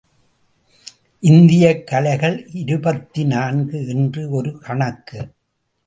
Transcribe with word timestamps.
இந்தியக் 1.19 1.87
கலைகள் 1.87 2.47
இருபத்தி 2.53 3.25
நான்கு 3.25 3.87
என்று 3.87 4.29
ஒரு 4.29 4.59
கணக்கு. 4.59 5.31